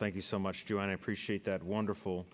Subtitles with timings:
[0.00, 0.88] Thank you so much, Joanne.
[0.88, 2.24] I appreciate that wonderful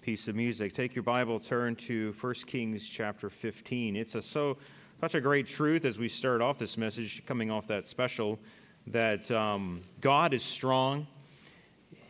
[0.00, 0.72] piece of music.
[0.72, 3.96] Take your Bible, turn to 1 Kings chapter 15.
[3.96, 4.56] It's a, so
[5.00, 8.38] such a great truth as we start off this message, coming off that special,
[8.86, 11.04] that um, God is strong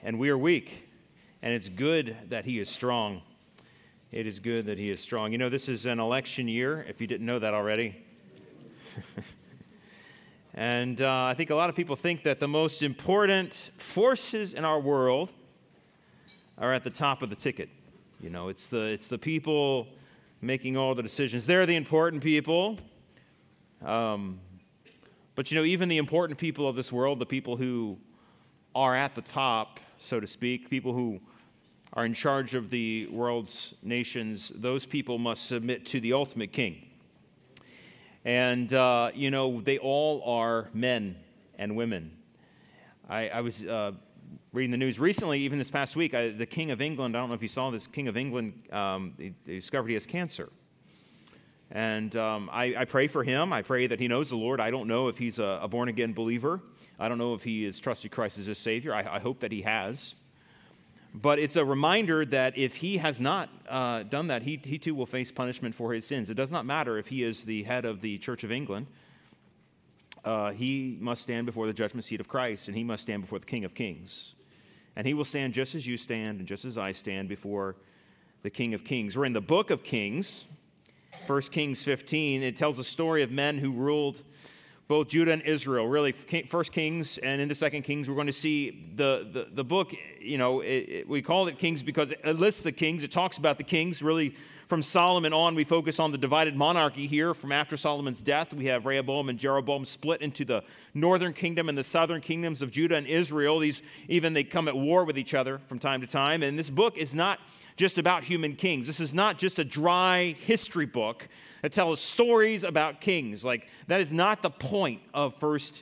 [0.03, 0.87] and we are weak,
[1.41, 3.23] and it's good that He is strong.
[4.13, 5.33] It is good that He is strong.
[5.33, 8.05] You know, this is an election year, if you didn't know that already.
[10.61, 14.63] And uh, I think a lot of people think that the most important forces in
[14.63, 15.31] our world
[16.59, 17.71] are at the top of the ticket.
[18.21, 19.89] You know, it's the, it's the people
[20.43, 21.47] making all the decisions.
[21.47, 22.79] They're the important people.
[23.83, 24.39] Um,
[25.35, 27.97] but, you know, even the important people of this world, the people who
[28.75, 31.21] are at the top, so to speak, people who
[31.95, 36.90] are in charge of the world's nations, those people must submit to the ultimate king.
[38.25, 41.17] And, uh, you know, they all are men
[41.59, 42.13] and women.
[43.09, 43.93] I, I was uh,
[44.53, 47.29] reading the news recently, even this past week, I, the King of England, I don't
[47.29, 49.15] know if you saw this, King of England, um,
[49.47, 50.51] discovered he has cancer.
[51.71, 53.53] And um, I, I, pray for him.
[53.53, 54.61] I pray that he knows the Lord.
[54.61, 56.61] I don't know if he's a, a born again believer.
[56.99, 58.93] I don't know if he has trusted Christ as his Savior.
[58.93, 60.15] I, I hope that he has.
[61.13, 64.95] But it's a reminder that if he has not uh, done that, he, he too
[64.95, 66.31] will face punishment for his sins.
[66.31, 68.87] It does not matter if he is the head of the Church of England.
[70.25, 73.39] Uh, he must stand before the judgment seat of Christ, and he must stand before
[73.39, 74.35] the King of Kings.
[74.95, 77.77] And he will stand just as you stand and just as I stand before
[78.43, 79.17] the King of Kings.
[79.17, 80.45] We're in the book of Kings,
[81.27, 82.43] 1 Kings 15.
[82.43, 84.23] It tells a story of men who ruled
[84.91, 85.87] both Judah and Israel.
[85.87, 86.11] Really,
[86.49, 90.37] First Kings and into Second Kings, we're going to see the, the, the book, you
[90.37, 93.05] know, it, it, we call it Kings because it lists the kings.
[93.05, 94.03] It talks about the kings.
[94.03, 94.35] Really,
[94.67, 97.35] from Solomon on, we focus on the divided monarchy here.
[97.35, 101.79] From after Solomon's death, we have Rehoboam and Jeroboam split into the northern kingdom and
[101.79, 103.61] the southern kingdoms of Judah and Israel.
[103.61, 106.43] These even they come at war with each other from time to time.
[106.43, 107.39] And this book is not
[107.81, 108.87] just about human kings.
[108.87, 111.27] This is not just a dry history book
[111.63, 113.43] that tells stories about kings.
[113.43, 115.81] Like, that is not the point of 1st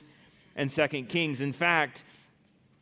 [0.55, 1.41] and 2nd Kings.
[1.41, 2.05] In fact,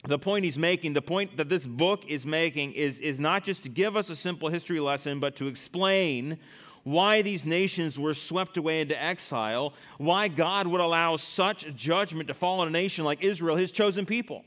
[0.08, 3.64] the point he's making, the point that this book is making, is, is not just
[3.64, 6.38] to give us a simple history lesson, but to explain
[6.84, 12.36] why these nations were swept away into exile, why God would allow such judgment to
[12.36, 14.46] fall on a nation like Israel, his chosen people.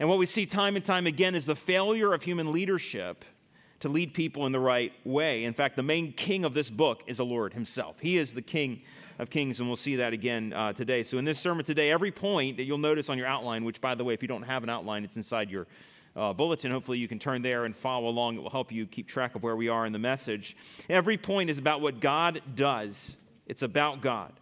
[0.00, 3.22] And what we see time and time again is the failure of human leadership
[3.80, 5.44] to lead people in the right way.
[5.44, 7.96] In fact, the main king of this book is the Lord himself.
[8.00, 8.80] He is the king
[9.18, 11.02] of kings, and we'll see that again uh, today.
[11.02, 13.94] So, in this sermon today, every point that you'll notice on your outline, which, by
[13.94, 15.66] the way, if you don't have an outline, it's inside your
[16.16, 16.70] uh, bulletin.
[16.70, 18.36] Hopefully, you can turn there and follow along.
[18.36, 20.56] It will help you keep track of where we are in the message.
[20.88, 23.16] Every point is about what God does,
[23.46, 24.32] it's about God.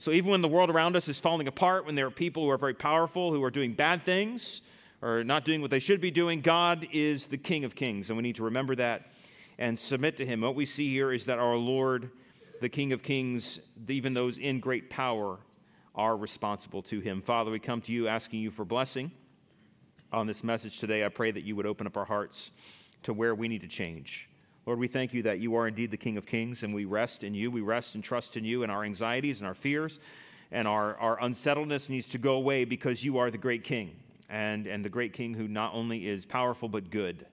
[0.00, 2.50] So, even when the world around us is falling apart, when there are people who
[2.50, 4.62] are very powerful, who are doing bad things,
[5.02, 8.16] or not doing what they should be doing, God is the King of Kings, and
[8.16, 9.10] we need to remember that
[9.58, 10.42] and submit to Him.
[10.42, 12.10] What we see here is that our Lord,
[12.60, 13.58] the King of Kings,
[13.88, 15.38] even those in great power,
[15.96, 17.20] are responsible to Him.
[17.20, 19.10] Father, we come to you asking you for blessing
[20.12, 21.04] on this message today.
[21.04, 22.52] I pray that you would open up our hearts
[23.02, 24.27] to where we need to change.
[24.68, 27.24] Lord, we thank you that you are indeed the King of Kings, and we rest
[27.24, 27.50] in you.
[27.50, 29.98] We rest and trust in you, and our anxieties and our fears
[30.50, 33.96] and our, our unsettledness needs to go away because you are the great King
[34.28, 37.24] and, and the great King who not only is powerful but good.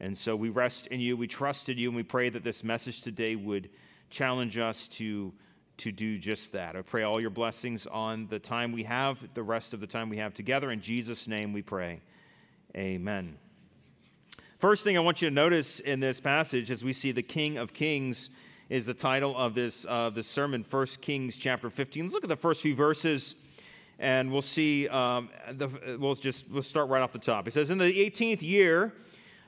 [0.00, 2.64] And so we rest in you, we trust in you, and we pray that this
[2.64, 3.68] message today would
[4.08, 5.34] challenge us to,
[5.76, 6.76] to do just that.
[6.76, 10.08] I pray all your blessings on the time we have, the rest of the time
[10.08, 10.70] we have together.
[10.70, 12.00] In Jesus' name we pray.
[12.74, 13.36] Amen.
[14.58, 17.58] First thing I want you to notice in this passage as we see the King
[17.58, 18.28] of Kings
[18.68, 22.02] is the title of this, uh, this sermon, 1 Kings chapter 15.
[22.02, 23.36] Let's look at the first few verses
[24.00, 24.88] and we'll see.
[24.88, 25.68] Um, the,
[26.00, 27.44] we'll just we'll start right off the top.
[27.44, 28.94] He says, "In the 18th year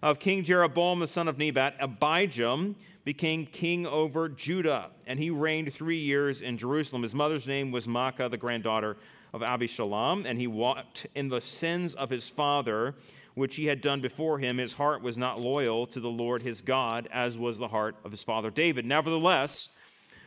[0.00, 5.74] of King Jeroboam the son of Nebat, Abijam became king over Judah, and he reigned
[5.74, 7.02] three years in Jerusalem.
[7.02, 8.96] His mother's name was Maacah, the granddaughter
[9.34, 12.94] of Abishalom, and he walked in the sins of his father."
[13.40, 16.60] Which he had done before him, his heart was not loyal to the Lord his
[16.60, 18.84] God, as was the heart of his father David.
[18.84, 19.70] Nevertheless,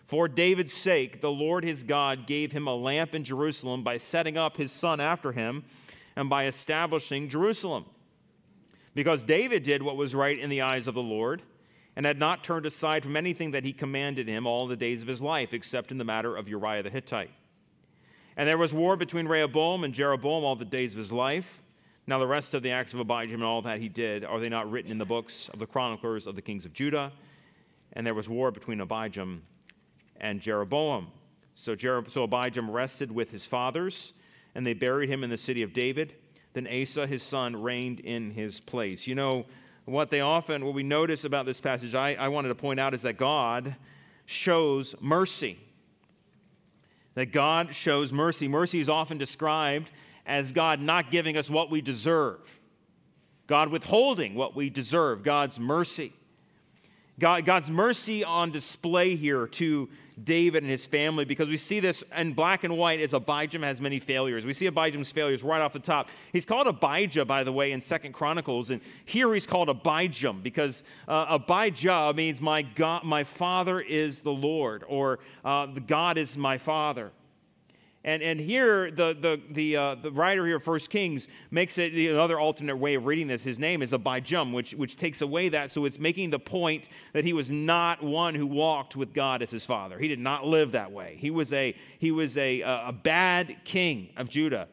[0.07, 4.36] for David's sake, the Lord his God gave him a lamp in Jerusalem by setting
[4.36, 5.63] up his son after him
[6.15, 7.86] and by establishing Jerusalem.
[8.95, 11.44] Because David did what was right in the eyes of the Lord
[11.95, 15.07] and had not turned aside from anything that he commanded him all the days of
[15.07, 17.30] his life, except in the matter of Uriah the Hittite.
[18.38, 21.60] And there was war between Rehoboam and Jeroboam all the days of his life.
[22.05, 24.50] Now, the rest of the acts of Abijam and all that he did, are they
[24.50, 27.13] not written in the books of the chroniclers of the kings of Judah?
[27.94, 29.39] And there was war between Abijam
[30.19, 31.07] and Jeroboam.
[31.55, 34.11] So, Jer- so Abijam rested with his fathers,
[34.53, 36.15] and they buried him in the city of David.
[36.51, 39.07] Then Asa, his son, reigned in his place.
[39.07, 39.45] You know,
[39.85, 42.94] what they often, what we notice about this passage, I, I wanted to point out
[42.94, 43.75] is that God
[44.25, 45.57] shows mercy.
[47.15, 48.47] That God shows mercy.
[48.47, 49.89] Mercy is often described
[50.25, 52.40] as God not giving us what we deserve,
[53.48, 56.14] God withholding what we deserve, God's mercy.
[57.20, 59.88] God, God's mercy on display here to
[60.24, 63.81] David and his family because we see this in black and white as Abijam has
[63.81, 64.46] many failures.
[64.46, 66.10] We see Abijam's failures right off the top.
[66.31, 70.84] He's called Abijah, by the way, in Second Chronicles, and here he's called Abijam because
[71.08, 76.58] uh, Abijah means my God, my father is the Lord, or uh, God is my
[76.58, 77.12] father.
[78.05, 82.38] And, and here, the, the, the, uh, the writer here First Kings makes it another
[82.38, 83.44] alternate way of reading this.
[83.44, 85.71] His name is Abijam, which, which takes away that.
[85.71, 89.50] So it's making the point that he was not one who walked with God as
[89.50, 89.97] his father.
[89.97, 91.15] He did not live that way.
[91.17, 94.67] He was a, he was a, a bad king of Judah.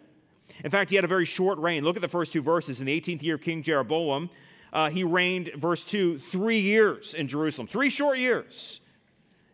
[0.65, 1.85] In fact, he had a very short reign.
[1.85, 2.81] Look at the first two verses.
[2.81, 4.29] In the 18th year of King Jeroboam,
[4.73, 7.69] uh, he reigned, verse 2, three years in Jerusalem.
[7.69, 8.81] Three short years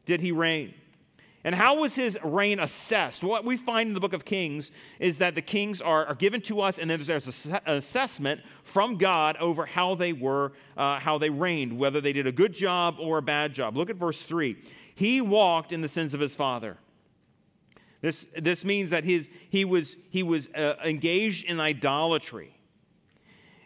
[0.06, 0.72] did he reign.
[1.46, 3.22] And how was his reign assessed?
[3.22, 6.40] What we find in the book of Kings is that the kings are, are given
[6.42, 11.18] to us, and then there's an assessment from God over how they were, uh, how
[11.18, 13.76] they reigned, whether they did a good job or a bad job.
[13.76, 14.56] Look at verse 3.
[14.96, 16.78] He walked in the sins of his father.
[18.00, 22.55] This, this means that his, he was, he was uh, engaged in idolatry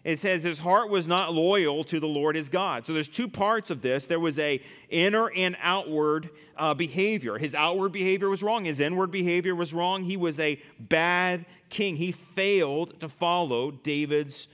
[0.02, 2.86] it says his heart was not loyal to the Lord his God.
[2.86, 4.06] So there's two parts of this.
[4.06, 7.36] There was a inner and outward uh, behavior.
[7.36, 8.64] His outward behavior was wrong.
[8.64, 10.02] His inward behavior was wrong.
[10.02, 11.96] He was a bad king.
[11.96, 14.48] He failed to follow David's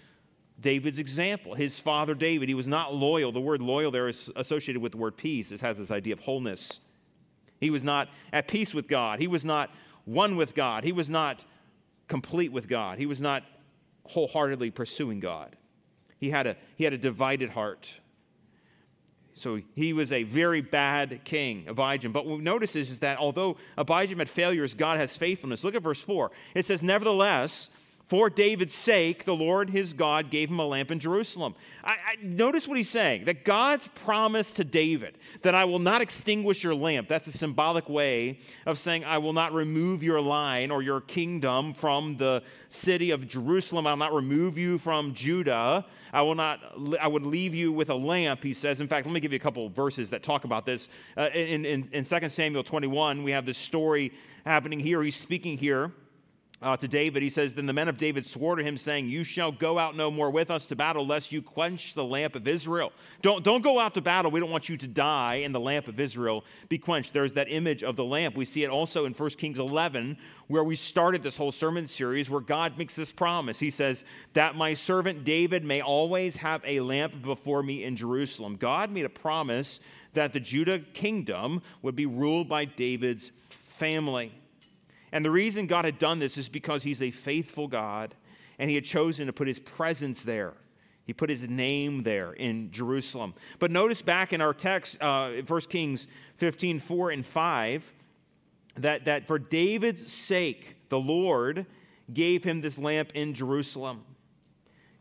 [0.61, 1.55] David's example.
[1.55, 3.31] His father David, he was not loyal.
[3.31, 5.53] The word loyal there is associated with the word peace.
[5.53, 6.81] It has this idea of wholeness.
[7.61, 9.21] He was not at peace with God.
[9.21, 9.71] He was not
[10.07, 10.83] one with God.
[10.83, 11.45] He was not
[12.09, 12.99] complete with God.
[12.99, 13.43] He was not
[14.11, 15.57] wholeheartedly pursuing God.
[16.19, 17.93] He had a, he had a divided heart.
[19.35, 22.13] So he was a very bad king, Abijam.
[22.13, 25.63] But what we notice is, is that although Abijam had failures, God has faithfulness.
[25.63, 26.31] Look at verse 4.
[26.55, 27.69] It says, Nevertheless,
[28.07, 31.57] for David's sake, the Lord his God gave him a lamp in Jerusalem.
[31.83, 36.01] I, I, notice what he's saying that God's promise to David that I will not
[36.01, 40.71] extinguish your lamp, that's a symbolic way of saying, I will not remove your line
[40.71, 43.89] or your kingdom from the city of Jerusalem.
[43.89, 45.85] I'll not remove you from Judah.
[46.13, 46.61] I will not,
[47.01, 48.81] I would leave you with a lamp, he says.
[48.81, 50.89] In fact, let me give you a couple verses that talk about this.
[51.17, 54.13] Uh, in, in, in 2 Samuel 21, we have this story
[54.45, 55.03] happening here.
[55.03, 55.91] He's speaking here
[56.63, 59.25] uh, to David, he says, Then the men of David swore to him, saying, You
[59.25, 62.49] shall go out no more with us to battle, lest you quench the lamp of
[62.49, 62.93] Israel.
[63.21, 64.31] Don't, don't go out to battle.
[64.31, 67.13] We don't want you to die, and the lamp of Israel be quenched.
[67.13, 68.37] There's that image of the lamp.
[68.37, 70.17] We see it also in 1 Kings 11,
[70.49, 73.59] where we started this whole sermon series, where God makes this promise.
[73.59, 78.57] He says, That my servant David may always have a lamp before me in Jerusalem.
[78.57, 79.79] God made a promise
[80.15, 83.31] that the Judah kingdom would be ruled by David's
[83.67, 84.33] family.
[85.13, 88.15] And the reason God had done this is because He's a faithful God
[88.59, 90.55] and He had chosen to put His presence there.
[91.05, 93.35] He put His name there in Jerusalem.
[93.59, 96.07] But notice back in our text, uh, 1 Kings
[96.37, 97.93] 15 4 and 5,
[98.79, 101.67] that, that for David's sake, the Lord
[102.13, 104.05] gave him this lamp in Jerusalem.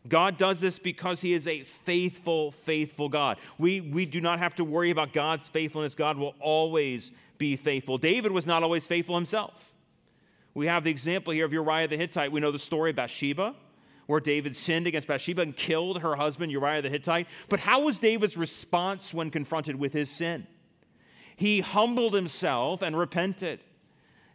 [0.08, 3.38] God does this because He is a faithful, faithful God.
[3.58, 5.94] We, we do not have to worry about God's faithfulness.
[5.94, 7.98] God will always be faithful.
[7.98, 9.72] David was not always faithful himself.
[10.56, 12.32] We have the example here of Uriah the Hittite.
[12.32, 13.54] We know the story of Bathsheba,
[14.06, 17.26] where David sinned against Bathsheba and killed her husband, Uriah the Hittite.
[17.50, 20.46] But how was David's response when confronted with his sin?
[21.36, 23.60] He humbled himself and repented.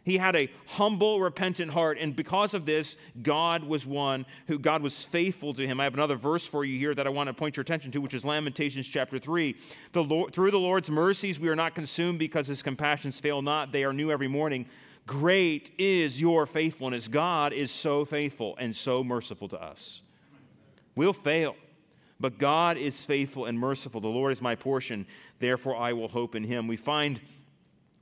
[0.04, 4.80] He had a humble, repentant heart, and because of this, God was one who God
[4.80, 5.80] was faithful to him.
[5.80, 8.00] I have another verse for you here that I want to point your attention to,
[8.00, 9.56] which is Lamentations chapter 3.
[9.92, 13.72] The Lord, through the Lord's mercies, we are not consumed because his compassions fail not.
[13.72, 14.66] They are new every morning.
[15.06, 17.08] Great is your faithfulness.
[17.08, 20.00] God is so faithful and so merciful to us.
[20.94, 21.56] We'll fail,
[22.20, 24.00] but God is faithful and merciful.
[24.00, 25.06] The Lord is my portion,
[25.38, 26.68] therefore I will hope in him.
[26.68, 27.20] We find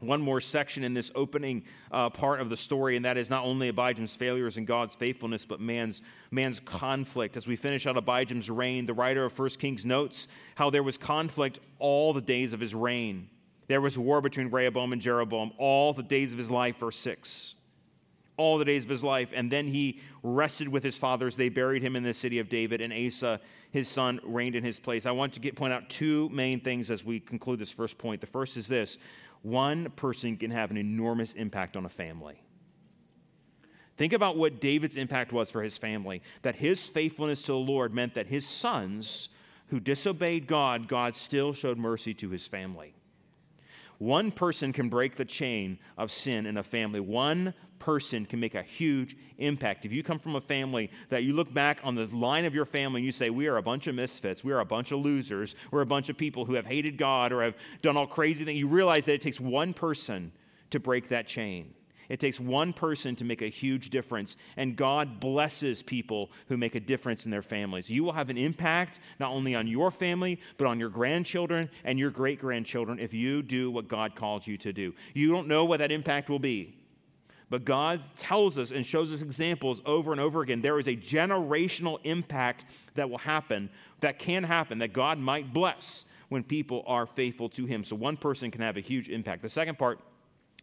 [0.00, 3.44] one more section in this opening uh, part of the story, and that is not
[3.44, 7.36] only Abijam's failures and God's faithfulness, but man's, man's conflict.
[7.36, 10.96] As we finish out Abijam's reign, the writer of 1 Kings notes how there was
[10.96, 13.28] conflict all the days of his reign.
[13.70, 17.54] There was war between Rehoboam and Jeroboam all the days of his life, verse 6.
[18.36, 19.28] All the days of his life.
[19.32, 21.36] And then he rested with his fathers.
[21.36, 24.80] They buried him in the city of David, and Asa, his son, reigned in his
[24.80, 25.06] place.
[25.06, 28.20] I want to get, point out two main things as we conclude this first point.
[28.20, 28.98] The first is this
[29.42, 32.42] one person can have an enormous impact on a family.
[33.96, 36.22] Think about what David's impact was for his family.
[36.42, 39.28] That his faithfulness to the Lord meant that his sons
[39.68, 42.94] who disobeyed God, God still showed mercy to his family.
[44.00, 47.00] One person can break the chain of sin in a family.
[47.00, 49.84] One person can make a huge impact.
[49.84, 52.64] If you come from a family that you look back on the line of your
[52.64, 55.00] family and you say, We are a bunch of misfits, we are a bunch of
[55.00, 58.42] losers, we're a bunch of people who have hated God or have done all crazy
[58.42, 60.32] things, you realize that it takes one person
[60.70, 61.74] to break that chain.
[62.10, 66.74] It takes one person to make a huge difference, and God blesses people who make
[66.74, 67.88] a difference in their families.
[67.88, 72.00] You will have an impact not only on your family, but on your grandchildren and
[72.00, 74.92] your great grandchildren if you do what God calls you to do.
[75.14, 76.74] You don't know what that impact will be.
[77.48, 80.62] But God tells us and shows us examples over and over again.
[80.62, 82.64] There is a generational impact
[82.96, 87.66] that will happen, that can happen, that God might bless when people are faithful to
[87.66, 87.84] Him.
[87.84, 89.42] So one person can have a huge impact.
[89.42, 90.00] The second part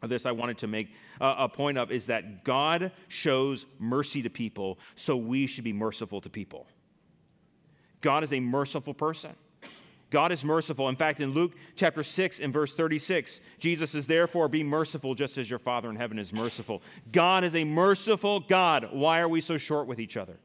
[0.04, 0.90] this I wanted to make
[1.20, 6.22] a point of is that God shows mercy to people, so we should be merciful
[6.22, 6.68] to people.
[8.02, 9.32] God is a merciful person.
[10.10, 10.88] God is merciful.
[10.88, 15.38] In fact, in Luke chapter 6 and verse 36, Jesus says, therefore be merciful just
[15.38, 16.82] as your Father in heaven is merciful.
[17.12, 18.88] God is a merciful God.
[18.92, 20.38] Why are we so short with each other?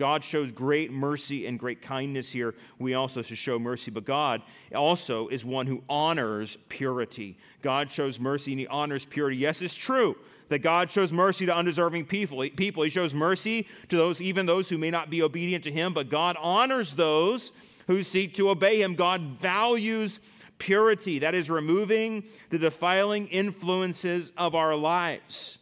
[0.00, 2.54] God shows great mercy and great kindness here.
[2.78, 4.40] We also should show mercy, but God
[4.74, 7.36] also is one who honors purity.
[7.60, 9.36] God shows mercy and he honors purity.
[9.36, 10.16] Yes, it's true
[10.48, 12.38] that God shows mercy to undeserving people.
[12.56, 15.92] People, he shows mercy to those even those who may not be obedient to him,
[15.92, 17.52] but God honors those
[17.86, 18.94] who seek to obey him.
[18.94, 20.18] God values
[20.56, 25.58] purity, that is removing the defiling influences of our lives.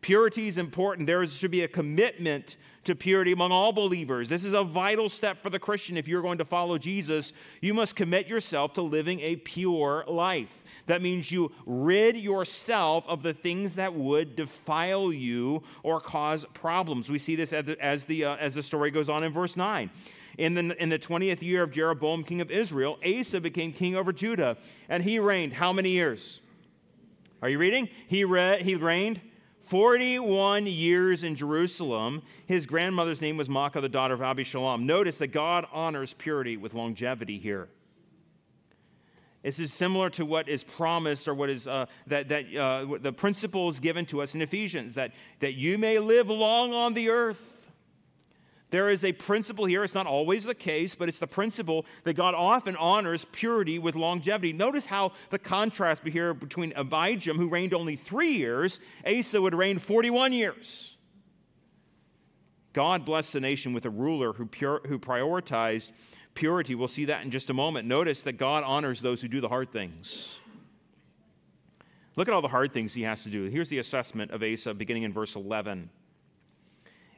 [0.00, 1.06] Purity is important.
[1.06, 4.28] There should be a commitment to purity among all believers.
[4.28, 5.96] This is a vital step for the Christian.
[5.96, 10.64] If you're going to follow Jesus, you must commit yourself to living a pure life.
[10.86, 17.10] That means you rid yourself of the things that would defile you or cause problems.
[17.10, 19.56] We see this as the, as the, uh, as the story goes on in verse
[19.56, 19.90] 9.
[20.38, 24.12] In the, in the 20th year of Jeroboam, king of Israel, Asa became king over
[24.12, 26.40] Judah, and he reigned how many years?
[27.42, 27.88] Are you reading?
[28.06, 29.20] He, re- he reigned
[29.66, 32.22] 41 years in Jerusalem.
[32.46, 34.84] His grandmother's name was Maacah, the daughter of Abishalom.
[34.84, 37.68] Notice that God honors purity with longevity here.
[39.42, 43.12] This is similar to what is promised or what is uh, that, that uh, the
[43.12, 47.55] principles given to us in Ephesians that, that you may live long on the earth
[48.70, 49.84] there is a principle here.
[49.84, 53.94] It's not always the case, but it's the principle that God often honors purity with
[53.94, 54.52] longevity.
[54.52, 59.78] Notice how the contrast here between Abijam, who reigned only three years, Asa would reign
[59.78, 60.96] 41 years.
[62.72, 65.92] God blessed the nation with a ruler who, pure, who prioritized
[66.34, 66.74] purity.
[66.74, 67.86] We'll see that in just a moment.
[67.86, 70.38] Notice that God honors those who do the hard things.
[72.16, 73.44] Look at all the hard things he has to do.
[73.44, 75.88] Here's the assessment of Asa beginning in verse 11.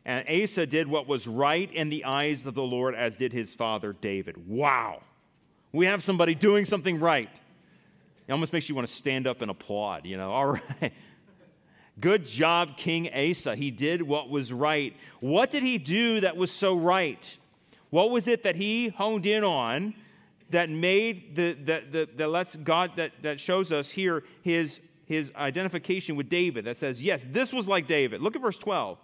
[0.08, 3.54] And Asa did what was right in the eyes of the Lord, as did his
[3.54, 4.48] father David.
[4.48, 5.02] Wow.
[5.70, 7.28] We have somebody doing something right.
[8.26, 10.32] It almost makes you want to stand up and applaud, you know.
[10.32, 10.94] All right.
[12.00, 13.54] Good job, King Asa.
[13.54, 14.96] He did what was right.
[15.20, 17.36] What did he do that was so right?
[17.90, 19.92] What was it that he honed in on
[20.48, 25.32] that made the that the, that lets God that, that shows us here his his
[25.36, 28.22] identification with David that says, yes, this was like David.
[28.22, 28.98] Look at verse 12.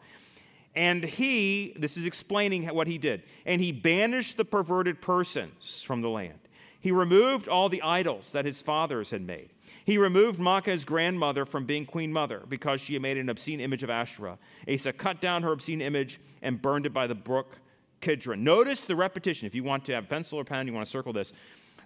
[0.77, 6.01] And he, this is explaining what he did, and he banished the perverted persons from
[6.01, 6.39] the land.
[6.81, 9.51] He removed all the idols that his fathers had made.
[9.87, 13.83] He removed Maacah's grandmother from being queen mother because she had made an obscene image
[13.83, 14.39] of Asherah.
[14.71, 17.59] Asa cut down her obscene image and burned it by the brook
[18.01, 18.45] Kidron.
[18.45, 19.47] Notice the repetition.
[19.47, 21.33] If you want to have pencil or pen, you want to circle this.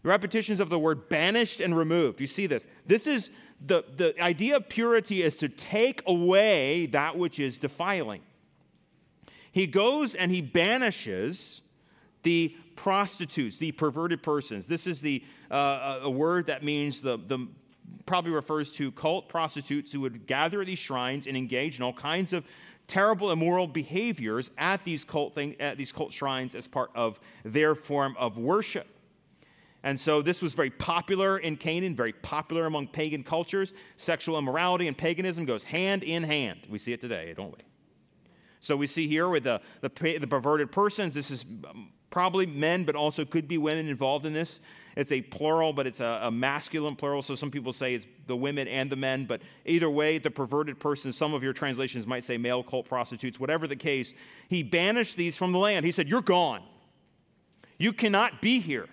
[0.03, 2.21] The repetitions of the word banished and removed.
[2.21, 2.67] You see this.
[2.87, 3.31] This is
[3.65, 8.23] the, the idea of purity is to take away that which is defiling
[9.53, 11.61] he goes and he banishes
[12.23, 14.67] the prostitutes, the perverted persons.
[14.67, 17.47] This is the uh, a word that means the, the
[18.07, 21.93] probably refers to cult prostitutes who would gather at these shrines and engage in all
[21.93, 22.45] kinds of
[22.87, 27.75] terrible immoral behaviors at these cult thing, at these cult shrines as part of their
[27.75, 28.87] form of worship.
[29.83, 33.75] And so this was very popular in Canaan, very popular among pagan cultures.
[33.97, 36.67] Sexual immorality and paganism goes hand in hand.
[36.69, 37.68] We see it today, don't we?
[38.61, 42.85] So we see here with the, the, the perverted persons, this is um, probably men,
[42.85, 44.61] but also could be women involved in this.
[44.97, 47.23] It's a plural, but it's a, a, masculine plural.
[47.23, 49.27] So some people say it's the women and the men.
[49.27, 53.39] But either way, the perverted persons, some of your translations might say male cult prostitutes,
[53.39, 54.13] whatever the case,
[54.49, 55.87] he banished these from the land.
[55.87, 56.63] He said, You're gone.
[57.79, 58.89] You cannot be here.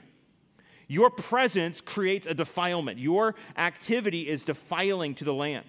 [0.88, 3.00] Your presence creates a defilement.
[3.00, 5.66] Your activity is defiling to the land.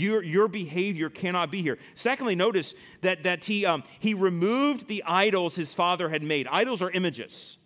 [0.00, 1.78] Your, your behavior cannot be here.
[1.94, 6.48] Secondly, notice that, that he, um, he removed the idols his father had made.
[6.50, 7.58] Idols are images.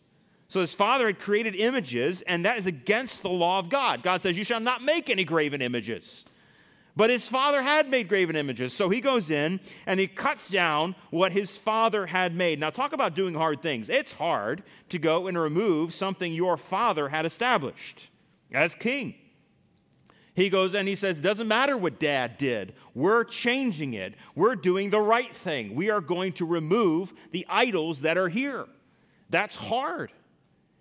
[0.49, 4.03] So his father had created images, and that is against the law of God.
[4.03, 6.25] God says, You shall not make any graven images.
[6.97, 8.73] But his father had made graven images.
[8.73, 12.59] So he goes in and he cuts down what his father had made.
[12.59, 13.89] Now, talk about doing hard things.
[13.89, 18.09] It's hard to go and remove something your father had established
[18.53, 19.15] as king.
[20.35, 22.75] He goes and he says, Doesn't matter what dad did.
[22.95, 24.15] We're changing it.
[24.35, 25.75] We're doing the right thing.
[25.75, 28.67] We are going to remove the idols that are here.
[29.31, 30.11] That's hard.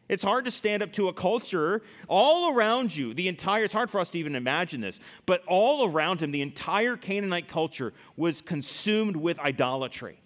[0.09, 3.13] It's hard to stand up to a culture all around you.
[3.13, 6.41] The entire, it's hard for us to even imagine this, but all around him, the
[6.41, 10.19] entire Canaanite culture was consumed with idolatry.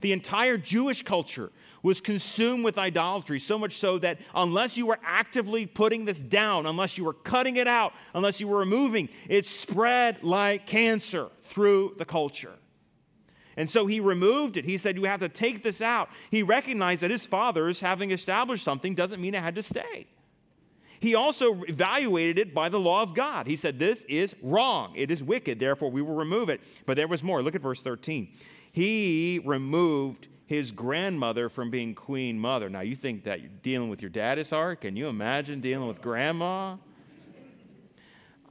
[0.00, 1.50] The entire Jewish culture
[1.86, 6.66] was consumed with idolatry, so much so that unless you were actively putting this down,
[6.66, 11.94] unless you were cutting it out, unless you were removing, it spread like cancer through
[11.96, 12.54] the culture.
[13.56, 14.64] And so he removed it.
[14.64, 16.08] He said, You have to take this out.
[16.32, 20.08] He recognized that his fathers, having established something, doesn't mean it had to stay.
[20.98, 23.46] He also evaluated it by the law of God.
[23.46, 24.92] He said, This is wrong.
[24.96, 25.60] It is wicked.
[25.60, 26.62] Therefore, we will remove it.
[26.84, 27.44] But there was more.
[27.44, 28.26] Look at verse 13.
[28.72, 32.70] He removed his grandmother from being queen mother.
[32.70, 34.80] Now, you think that dealing with your dad is hard?
[34.80, 36.76] Can you imagine dealing with grandma?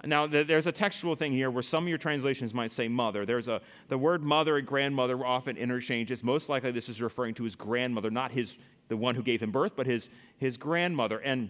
[0.04, 3.26] Now, there's a textual thing here where some of your translations might say mother.
[3.26, 6.24] There's a, the word mother and grandmother often interchanged.
[6.24, 8.56] most likely this is referring to his grandmother, not his,
[8.88, 11.20] the one who gave him birth, but his, his grandmother.
[11.20, 11.50] And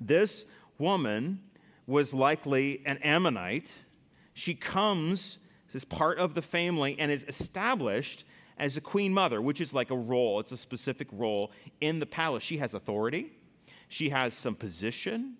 [0.00, 0.46] this
[0.78, 1.40] woman
[1.86, 3.74] was likely an Ammonite.
[4.32, 5.38] She comes
[5.74, 8.24] as part of the family and is established
[8.62, 11.50] as a queen mother, which is like a role, it's a specific role
[11.80, 12.44] in the palace.
[12.44, 13.32] She has authority,
[13.88, 15.34] she has some position.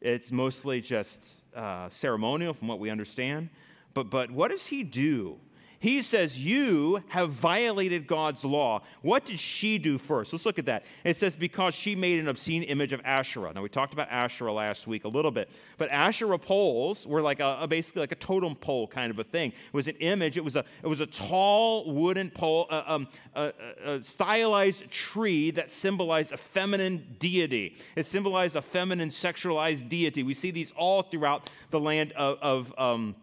[0.00, 1.20] It's mostly just
[1.56, 3.50] uh, ceremonial, from what we understand.
[3.94, 5.40] But, but what does he do?
[5.80, 8.82] He says, You have violated God's law.
[9.02, 10.32] What did she do first?
[10.32, 10.84] Let's look at that.
[11.04, 13.52] It says, Because she made an obscene image of Asherah.
[13.54, 17.38] Now, we talked about Asherah last week a little bit, but Asherah poles were like
[17.38, 19.50] a, a basically like a totem pole kind of a thing.
[19.52, 23.08] It was an image, it was a, it was a tall wooden pole, uh, um,
[23.36, 23.52] a,
[23.84, 27.76] a stylized tree that symbolized a feminine deity.
[27.94, 30.24] It symbolized a feminine sexualized deity.
[30.24, 32.38] We see these all throughout the land of.
[32.42, 33.14] of um,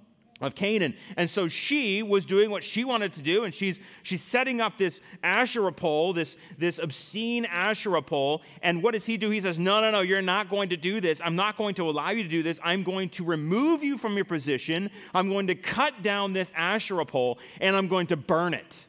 [0.41, 0.95] of Canaan.
[1.15, 4.77] And so she was doing what she wanted to do, and she's, she's setting up
[4.77, 8.41] this Asherah pole, this, this obscene Asherah pole.
[8.61, 9.29] And what does he do?
[9.29, 11.21] He says, No, no, no, you're not going to do this.
[11.23, 12.59] I'm not going to allow you to do this.
[12.63, 14.89] I'm going to remove you from your position.
[15.13, 18.85] I'm going to cut down this Asherah pole, and I'm going to burn it.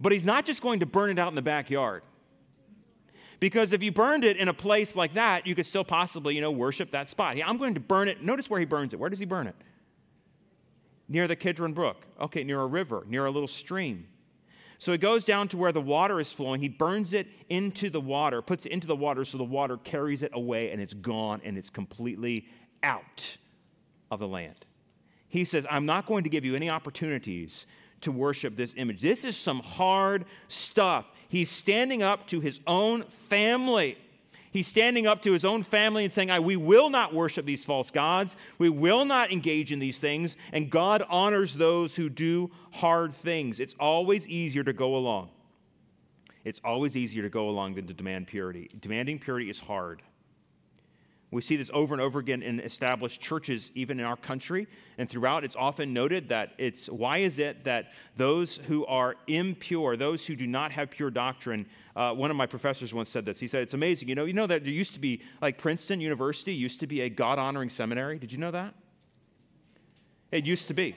[0.00, 2.02] But he's not just going to burn it out in the backyard.
[3.40, 6.40] Because if you burned it in a place like that, you could still possibly, you
[6.40, 7.36] know, worship that spot.
[7.44, 8.22] I'm going to burn it.
[8.22, 8.98] Notice where he burns it.
[8.98, 9.54] Where does he burn it?
[11.08, 12.06] Near the Kidron Brook.
[12.20, 14.06] Okay, near a river, near a little stream.
[14.78, 16.60] So he goes down to where the water is flowing.
[16.60, 20.22] He burns it into the water, puts it into the water so the water carries
[20.22, 22.46] it away and it's gone and it's completely
[22.84, 23.36] out
[24.12, 24.66] of the land.
[25.28, 27.66] He says, I'm not going to give you any opportunities
[28.02, 29.00] to worship this image.
[29.00, 31.06] This is some hard stuff.
[31.28, 33.98] He's standing up to his own family.
[34.50, 37.90] He's standing up to his own family and saying, We will not worship these false
[37.90, 38.36] gods.
[38.58, 40.36] We will not engage in these things.
[40.52, 43.60] And God honors those who do hard things.
[43.60, 45.30] It's always easier to go along.
[46.44, 48.70] It's always easier to go along than to demand purity.
[48.80, 50.02] Demanding purity is hard.
[51.30, 55.10] We see this over and over again in established churches, even in our country and
[55.10, 55.44] throughout.
[55.44, 60.34] It's often noted that it's why is it that those who are impure, those who
[60.34, 63.38] do not have pure doctrine, uh, one of my professors once said this.
[63.38, 64.08] He said, It's amazing.
[64.08, 67.02] You know, you know that there used to be, like Princeton University used to be
[67.02, 68.18] a God honoring seminary.
[68.18, 68.72] Did you know that?
[70.32, 70.96] It used to be.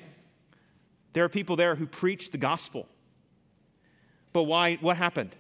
[1.12, 2.88] There are people there who preach the gospel.
[4.32, 4.76] But why?
[4.76, 5.36] What happened?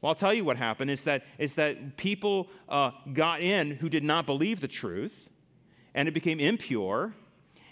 [0.00, 3.88] Well, I'll tell you what happened is that, is that people uh, got in who
[3.88, 5.28] did not believe the truth,
[5.94, 7.12] and it became impure.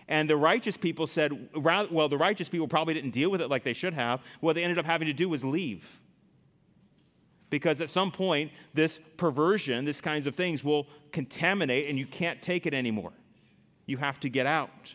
[0.09, 3.65] And the righteous people said, well, the righteous people probably didn't deal with it like
[3.65, 4.21] they should have.
[4.41, 5.85] What they ended up having to do was leave.
[7.51, 12.43] Because at some point, this perversion, this kinds of things will contaminate, and you can't
[12.43, 13.13] take it anymore.
[13.87, 14.95] You have to get out.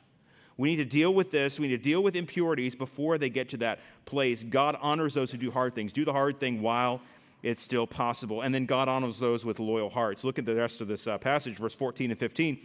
[0.57, 1.59] We need to deal with this.
[1.59, 4.43] We need to deal with impurities before they get to that place.
[4.43, 5.93] God honors those who do hard things.
[5.93, 7.01] Do the hard thing while
[7.43, 8.41] it's still possible.
[8.41, 10.23] And then God honors those with loyal hearts.
[10.23, 12.60] Look at the rest of this uh, passage, verse 14 and 15.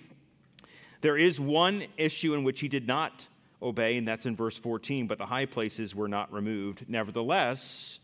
[1.00, 3.26] There is one issue in which he did not
[3.62, 6.84] obey, and that's in verse 14, but the high places were not removed.
[6.88, 8.00] Nevertheless,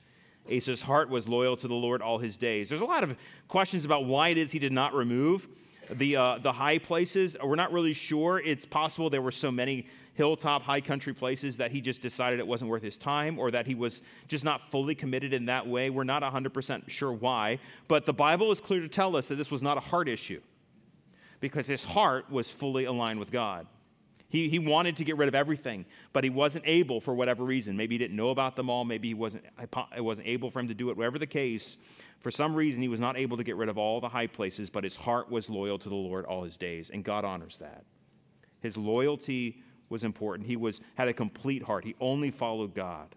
[0.51, 2.69] Asa's heart was loyal to the Lord all his days.
[2.69, 3.17] There's a lot of
[3.49, 5.49] questions about why it is he did not remove
[5.95, 7.37] the, uh, the high places.
[7.43, 8.41] We're not really sure.
[8.41, 12.47] It's possible there were so many hilltop, high country places that he just decided it
[12.47, 15.91] wasn't worth his time or that he was just not fully committed in that way.
[15.91, 17.59] We're not 100% sure why.
[17.89, 20.41] But the Bible is clear to tell us that this was not a heart issue
[21.41, 23.67] because his heart was fully aligned with God.
[24.33, 27.77] He, he wanted to get rid of everything, but he wasn't able for whatever reason.
[27.77, 28.83] Maybe he didn't know about them all.
[28.83, 29.45] Maybe he wasn't,
[29.95, 30.97] it wasn't able for him to do it.
[30.97, 31.77] Whatever the case,
[32.21, 34.71] for some reason, he was not able to get rid of all the high places,
[34.71, 37.85] but his heart was loyal to the Lord all his days, and God honors that.
[38.61, 40.49] His loyalty was important.
[40.49, 43.14] He was, had a complete heart, he only followed God.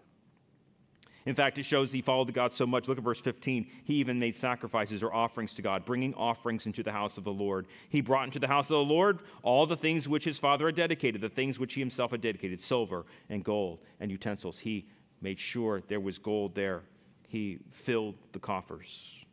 [1.26, 2.86] In fact, it shows he followed God so much.
[2.86, 3.66] Look at verse 15.
[3.82, 7.32] He even made sacrifices or offerings to God, bringing offerings into the house of the
[7.32, 7.66] Lord.
[7.88, 10.76] He brought into the house of the Lord all the things which his father had
[10.76, 14.56] dedicated, the things which he himself had dedicated silver and gold and utensils.
[14.60, 14.86] He
[15.20, 16.82] made sure there was gold there.
[17.26, 19.24] He filled the coffers.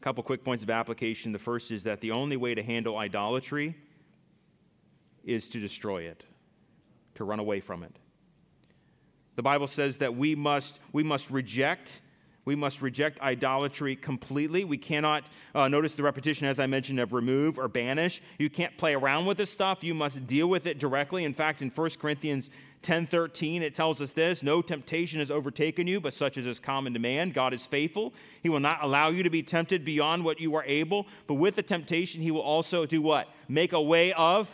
[0.00, 1.30] A couple quick points of application.
[1.30, 3.76] The first is that the only way to handle idolatry
[5.22, 6.24] is to destroy it,
[7.14, 7.94] to run away from it.
[9.36, 12.00] The Bible says that we must, we must reject
[12.44, 14.64] we must reject idolatry completely.
[14.64, 18.20] We cannot, uh, notice the repetition, as I mentioned, of remove or banish.
[18.38, 19.84] You can't play around with this stuff.
[19.84, 21.24] You must deal with it directly.
[21.24, 22.50] In fact, in 1 Corinthians
[22.82, 26.58] 10 13, it tells us this No temptation has overtaken you, but such as is
[26.58, 27.30] common to man.
[27.30, 28.12] God is faithful.
[28.42, 31.06] He will not allow you to be tempted beyond what you are able.
[31.28, 33.28] But with the temptation, He will also do what?
[33.48, 34.50] Make a way of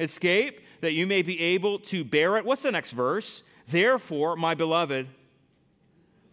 [0.00, 2.44] escape that you may be able to bear it.
[2.44, 3.44] What's the next verse?
[3.70, 5.06] Therefore, my beloved,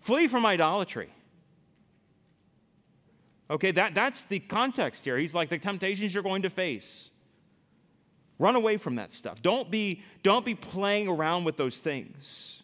[0.02, 1.10] flee from idolatry.
[3.50, 5.18] Okay, that, that's the context here.
[5.18, 7.10] He's like the temptations you're going to face.
[8.40, 9.42] Run away from that stuff.
[9.42, 12.64] Don't be, don't be playing around with those things.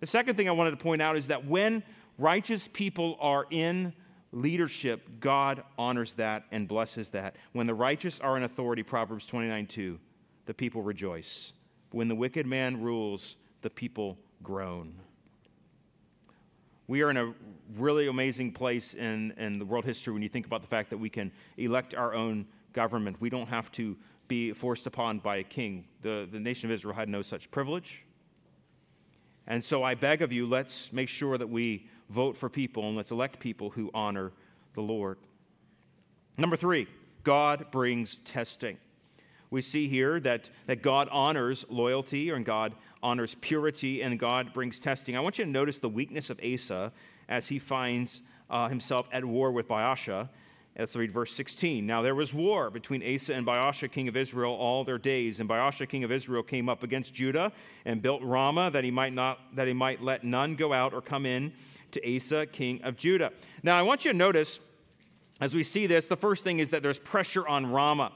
[0.00, 1.82] The second thing I wanted to point out is that when
[2.18, 3.92] righteous people are in
[4.32, 7.36] leadership, God honors that and blesses that.
[7.52, 9.98] When the righteous are in authority, Proverbs 29 2,
[10.46, 11.52] the people rejoice.
[11.90, 14.94] When the wicked man rules, the people groan.
[16.88, 17.32] We are in a
[17.78, 20.98] really amazing place in, in the world history when you think about the fact that
[20.98, 23.20] we can elect our own government.
[23.20, 23.96] We don't have to
[24.28, 25.84] be forced upon by a king.
[26.02, 28.04] The, the nation of Israel had no such privilege.
[29.46, 32.96] And so I beg of you, let's make sure that we vote for people and
[32.96, 34.32] let's elect people who honor
[34.74, 35.18] the Lord.
[36.36, 36.86] Number three,
[37.24, 38.78] God brings testing.
[39.52, 44.78] We see here that, that God honors loyalty and God honors purity and God brings
[44.78, 45.14] testing.
[45.14, 46.90] I want you to notice the weakness of Asa
[47.28, 50.30] as he finds uh, himself at war with Baasha.
[50.78, 51.86] Let's read verse 16.
[51.86, 55.38] Now there was war between Asa and Baasha, king of Israel, all their days.
[55.38, 57.52] And Baasha, king of Israel, came up against Judah
[57.84, 61.02] and built Ramah that he might not that he might let none go out or
[61.02, 61.52] come in
[61.90, 63.30] to Asa, king of Judah.
[63.62, 64.60] Now I want you to notice,
[65.42, 68.12] as we see this, the first thing is that there's pressure on Ramah.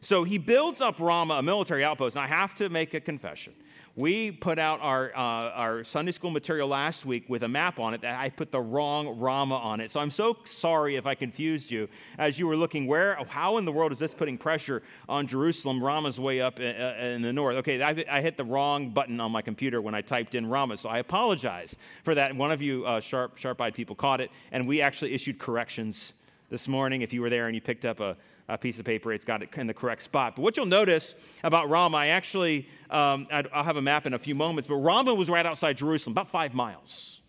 [0.00, 2.16] So he builds up Ramah, a military outpost.
[2.16, 3.54] And I have to make a confession.
[3.98, 7.94] We put out our, uh, our Sunday school material last week with a map on
[7.94, 9.90] it that I put the wrong Ramah on it.
[9.90, 13.64] So I'm so sorry if I confused you as you were looking where, how in
[13.64, 15.82] the world is this putting pressure on Jerusalem?
[15.82, 17.56] Ramah's way up in, uh, in the north.
[17.56, 20.76] Okay, I, I, hit the wrong button on my computer when I typed in Ramah,
[20.76, 22.36] so I apologize for that.
[22.36, 26.12] One of you uh, sharp, sharp-eyed people caught it, and we actually issued corrections
[26.50, 27.02] this morning.
[27.02, 28.16] If you were there and you picked up a
[28.48, 29.12] a piece of paper.
[29.12, 30.36] It's got it in the correct spot.
[30.36, 34.18] But what you'll notice about Ramah, I actually, um, I'll have a map in a
[34.18, 37.20] few moments, but Ramah was right outside Jerusalem, about five miles.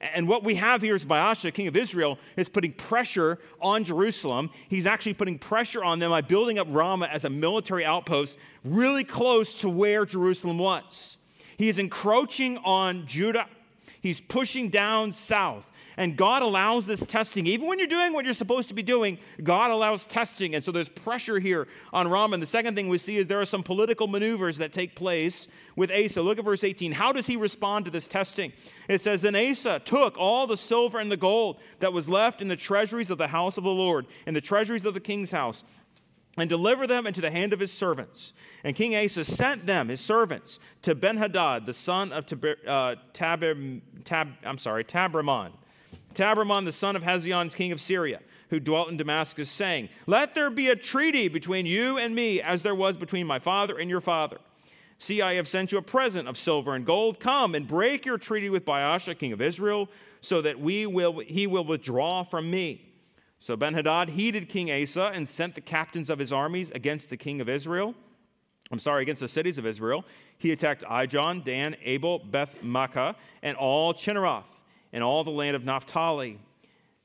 [0.00, 4.50] And what we have here is Baasha, king of Israel, is putting pressure on Jerusalem.
[4.68, 9.04] He's actually putting pressure on them by building up Ramah as a military outpost really
[9.04, 11.18] close to where Jerusalem was.
[11.56, 13.46] He is encroaching on Judah.
[14.00, 15.64] He's pushing down south.
[15.96, 17.46] And God allows this testing.
[17.46, 20.54] Even when you're doing what you're supposed to be doing, God allows testing.
[20.54, 22.38] And so there's pressure here on Ramah.
[22.38, 25.90] The second thing we see is there are some political maneuvers that take place with
[25.90, 26.22] Asa.
[26.22, 26.92] Look at verse 18.
[26.92, 28.52] How does he respond to this testing?
[28.88, 32.48] It says, Then Asa took all the silver and the gold that was left in
[32.48, 35.64] the treasuries of the house of the Lord, in the treasuries of the king's house,
[36.38, 38.32] and delivered them into the hand of his servants.
[38.64, 44.28] And King Asa sent them, his servants, to Benhadad, the son of Tab, uh, Tab,
[44.42, 44.84] I'm sorry,
[46.12, 48.20] Tabrimon the son of Hezion, king of Syria,
[48.50, 52.62] who dwelt in Damascus, saying, Let there be a treaty between you and me, as
[52.62, 54.38] there was between my father and your father.
[54.98, 57.18] See, I have sent you a present of silver and gold.
[57.18, 59.88] Come and break your treaty with Baasha, king of Israel,
[60.20, 62.92] so that we will, he will withdraw from me.
[63.40, 67.40] So Benhadad heeded King Asa and sent the captains of his armies against the king
[67.40, 67.94] of Israel.
[68.70, 70.04] I'm sorry, against the cities of Israel.
[70.38, 74.44] He attacked Ijon, Dan, Abel, Beth Makkah, and all Chinneroth
[74.92, 76.38] and all the land of Naphtali.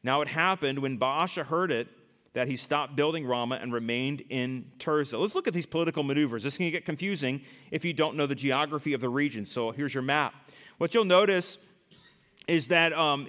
[0.03, 1.87] Now it happened when Baasha heard it
[2.33, 5.19] that he stopped building Ramah and remained in Tirzah.
[5.19, 6.43] Let's look at these political maneuvers.
[6.43, 9.45] This can get confusing if you don't know the geography of the region.
[9.45, 10.35] So here's your map.
[10.77, 11.57] What you'll notice
[12.47, 13.27] is that, um,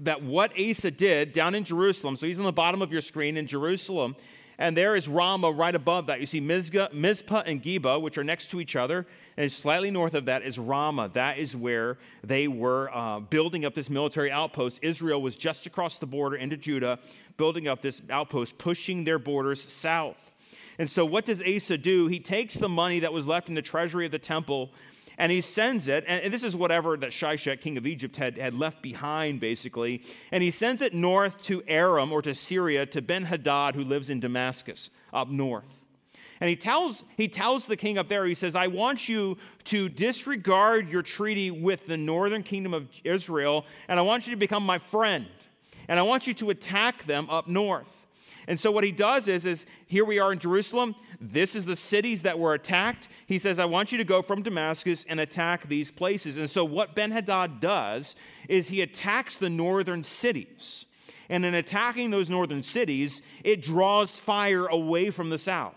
[0.00, 3.36] that what Asa did down in Jerusalem, so he's on the bottom of your screen
[3.36, 4.14] in Jerusalem,
[4.58, 6.20] and there is Ramah right above that.
[6.20, 9.06] You see Mizpah, Mizpah and Geba, which are next to each other.
[9.36, 11.10] And slightly north of that is Ramah.
[11.12, 14.78] That is where they were uh, building up this military outpost.
[14.82, 16.98] Israel was just across the border into Judah,
[17.36, 20.16] building up this outpost, pushing their borders south.
[20.78, 22.06] And so, what does Asa do?
[22.08, 24.70] He takes the money that was left in the treasury of the temple
[25.18, 28.54] and he sends it, and this is whatever that Shishak, king of Egypt, had, had
[28.54, 33.24] left behind, basically, and he sends it north to Aram or to Syria to Ben
[33.24, 35.64] Hadad, who lives in Damascus, up north.
[36.40, 39.88] And he tells, he tells the king up there, he says, I want you to
[39.88, 44.64] disregard your treaty with the northern kingdom of Israel, and I want you to become
[44.64, 45.26] my friend.
[45.86, 48.03] And I want you to attack them up north.
[48.46, 50.94] And so what he does is, is here we are in Jerusalem.
[51.20, 53.08] This is the cities that were attacked.
[53.26, 56.36] He says, I want you to go from Damascus and attack these places.
[56.36, 58.16] And so what Ben Hadad does
[58.48, 60.84] is he attacks the northern cities.
[61.28, 65.76] And in attacking those northern cities, it draws fire away from the south.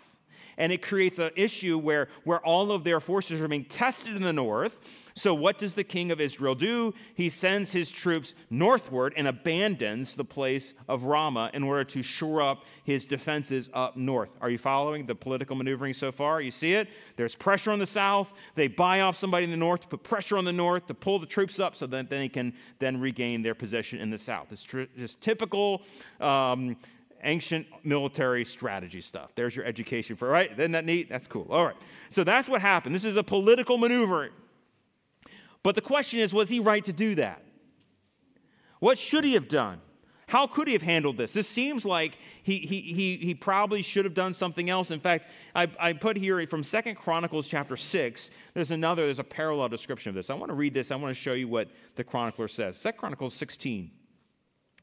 [0.58, 4.24] And it creates an issue where, where all of their forces are being tested in
[4.24, 4.78] the north
[5.17, 6.93] so, what does the king of Israel do?
[7.15, 12.43] He sends his troops northward and abandons the place of Ramah in order to shore
[12.43, 14.30] up his defenses up north.
[14.41, 16.39] Are you following the political maneuvering so far?
[16.39, 16.88] You see it?
[17.15, 18.32] There's pressure on the south.
[18.54, 21.17] They buy off somebody in the north to put pressure on the north to pull
[21.17, 24.52] the troops up so that they can then regain their position in the south.
[24.52, 25.82] It's tr- just typical.
[26.20, 26.78] Um,
[27.23, 29.32] ancient military strategy stuff.
[29.36, 30.51] There's your education for, right?
[30.51, 31.10] Isn't that neat?
[31.10, 31.47] That's cool.
[31.49, 31.75] All right.
[32.10, 32.93] So that's what happened.
[32.93, 34.32] This is a political maneuvering.
[35.63, 37.43] But the question is was he right to do that?
[38.80, 39.82] What should he have done?
[40.27, 41.32] How could he have handled this?
[41.32, 44.91] This seems like he, he, he, he probably should have done something else.
[44.91, 49.23] In fact, I, I put here from Second Chronicles chapter 6, there's another, there's a
[49.23, 50.30] parallel description of this.
[50.30, 50.91] I want to read this.
[50.91, 52.77] I want to show you what the chronicler says.
[52.77, 53.89] Second Chronicles 16,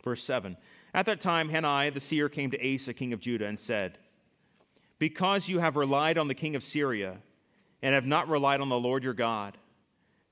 [0.03, 0.57] verse 7.
[0.95, 3.99] At that time, Hanani the seer came to Asa, king of Judah, and said,
[4.99, 7.19] Because you have relied on the king of Syria
[7.83, 9.59] and have not relied on the Lord your God,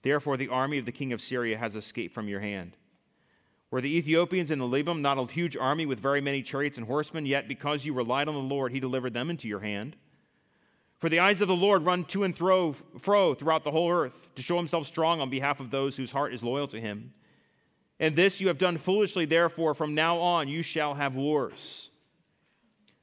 [0.02, 2.76] Therefore, the army of the king of Syria has escaped from your hand.
[3.70, 6.86] Were the Ethiopians in the Lubim not a huge army with very many chariots and
[6.86, 7.24] horsemen?
[7.24, 9.96] Yet, because you relied on the Lord, he delivered them into your hand.
[10.98, 14.42] For the eyes of the Lord run to and fro throughout the whole earth to
[14.42, 17.12] show himself strong on behalf of those whose heart is loyal to him.
[18.02, 21.88] And this you have done foolishly, therefore, from now on you shall have wars.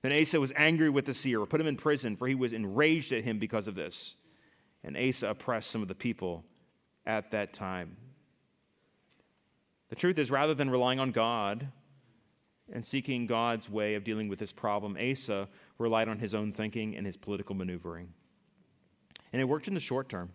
[0.02, 3.14] Then Asa was angry with the seer, put him in prison, for he was enraged
[3.14, 4.16] at him because of this.
[4.84, 6.44] And Asa oppressed some of the people
[7.06, 7.96] at that time.
[9.88, 11.66] The truth is, rather than relying on God
[12.74, 16.98] and seeking God's way of dealing with this problem, Asa relied on his own thinking
[16.98, 18.10] and his political maneuvering.
[19.32, 20.30] And it worked in the short term.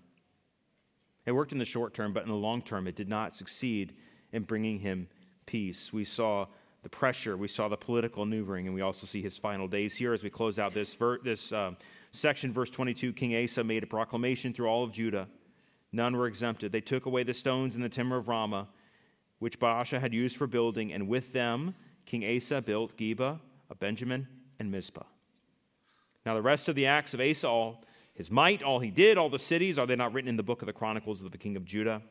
[1.27, 3.93] It worked in the short term, but in the long term, it did not succeed
[4.35, 5.09] in bringing him
[5.47, 5.93] peace.
[5.93, 6.47] We saw
[6.83, 10.13] the pressure, we saw the political maneuvering, and we also see his final days here
[10.13, 11.73] as we close out this, ver- this uh,
[12.13, 13.15] section, verse 22.
[13.15, 15.27] King Asa made a proclamation through all of Judah
[15.95, 16.73] None were exempted.
[16.73, 18.67] They took away the stones and the timber of Ramah,
[19.39, 23.39] which Baasha had used for building, and with them King Asa built Geba,
[23.71, 24.27] of Benjamin,
[24.59, 25.05] and Mizpah.
[26.27, 29.31] Now, the rest of the acts of Asa, all his might, all he did, all
[29.31, 31.57] the cities, are they not written in the book of the Chronicles of the king
[31.57, 32.03] of Judah?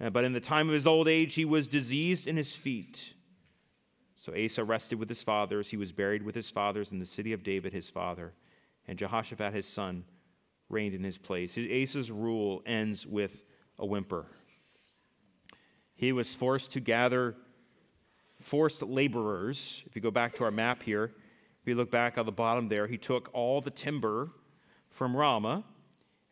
[0.00, 3.14] Uh, but in the time of his old age, he was diseased in his feet.
[4.16, 5.68] So Asa rested with his fathers.
[5.68, 8.32] He was buried with his fathers in the city of David, his father.
[8.88, 10.04] And Jehoshaphat, his son,
[10.68, 11.56] reigned in his place.
[11.58, 13.44] Asa's rule ends with
[13.78, 14.26] a whimper.
[15.94, 17.36] He was forced to gather
[18.40, 19.82] forced laborers.
[19.86, 21.12] If you go back to our map here,
[21.62, 24.30] if you look back on the bottom there, he took all the timber
[24.90, 25.64] from Ramah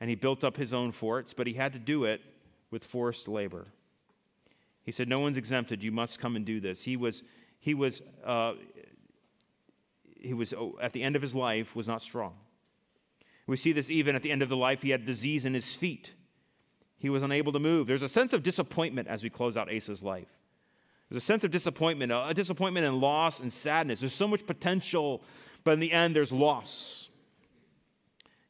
[0.01, 2.21] and he built up his own forts, but he had to do it
[2.73, 3.69] with forced labor.
[4.83, 5.85] He said, No one's exempted.
[5.85, 6.83] You must come and do this.
[6.83, 7.23] He was,
[7.61, 8.55] he was, uh,
[10.19, 12.35] he was oh, at the end of his life, was not strong.
[13.47, 14.83] We see this even at the end of the life.
[14.83, 16.11] He had disease in his feet.
[16.99, 17.87] He was unable to move.
[17.87, 20.29] There's a sense of disappointment as we close out Asa's life.
[21.09, 24.01] There's a sense of disappointment, a disappointment and loss and sadness.
[24.01, 25.23] There's so much potential,
[25.63, 27.11] but in the end, there's loss.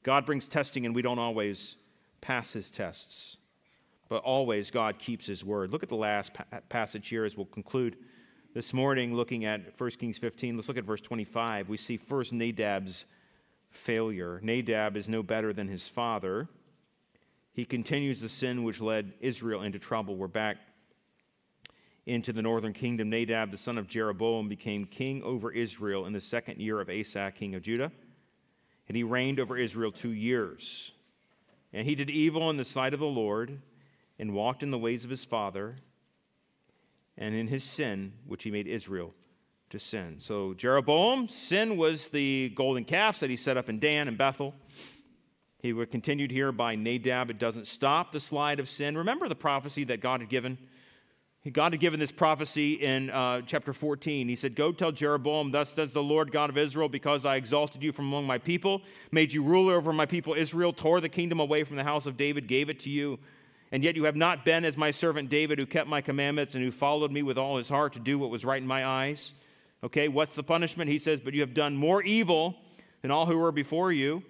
[0.03, 1.77] God brings testing, and we don't always
[2.21, 3.37] pass his tests.
[4.13, 5.73] But always, God keeps his word.
[5.73, 7.97] Look at the last pa- passage here as we'll conclude
[8.53, 10.55] this morning, looking at 1 Kings 15.
[10.55, 11.71] Let's look at verse 25.
[11.71, 13.07] We see first Nadab's
[13.71, 14.39] failure.
[14.43, 16.47] Nadab is no better than his father.
[17.55, 20.15] He continues the sin which led Israel into trouble.
[20.15, 20.59] We're back
[22.05, 26.21] into the northern kingdom, Nadab, the son of Jeroboam, became king over Israel in the
[26.21, 27.91] second year of Asa, king of Judah.
[28.89, 30.93] And he reigned over Israel two years.
[31.73, 33.59] And he did evil in the sight of the Lord
[34.23, 35.75] and walked in the ways of his father
[37.19, 39.13] and in his sin, which he made Israel
[39.71, 40.15] to sin.
[40.19, 44.55] So, Jeroboam, sin was the golden calves that he set up in Dan and Bethel.
[45.59, 47.31] He were continued here by Nadab.
[47.31, 48.97] It doesn't stop the slide of sin.
[48.97, 50.57] Remember the prophecy that God had given?
[51.53, 54.29] God had given this prophecy in uh, chapter 14.
[54.29, 57.83] He said, Go tell Jeroboam, Thus says the Lord God of Israel, because I exalted
[57.83, 61.41] you from among my people, made you ruler over my people Israel, tore the kingdom
[61.41, 63.19] away from the house of David, gave it to you.
[63.73, 66.63] And yet you have not been as my servant David, who kept my commandments and
[66.63, 69.33] who followed me with all his heart to do what was right in my eyes.
[69.83, 70.91] Okay, what's the punishment?
[70.91, 72.55] He says, But you have done more evil
[73.01, 74.23] than all who were before you.